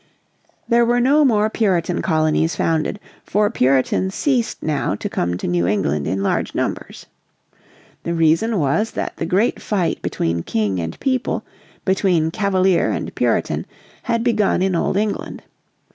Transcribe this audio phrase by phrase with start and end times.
[0.67, 5.67] There were no more Puritan colonies founded, for Puritans ceased now to come to New
[5.67, 7.05] England in large numbers.
[8.01, 11.45] The reason was that the great fight between King and People,
[11.85, 13.67] between Cavalier and Puritan
[14.01, 15.43] had begun in old England.